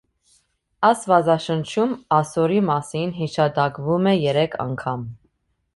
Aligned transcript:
Աստվածաշնչում 0.87 1.93
ասորի 2.17 2.59
մասին 2.73 3.15
հիշատակվում 3.21 4.13
է 4.15 4.17
երեք 4.23 4.63
անգամ։ 4.67 5.11